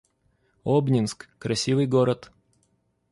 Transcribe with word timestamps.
Обнинск— 0.65 1.29
красивый 1.37 1.85
город 1.85 2.31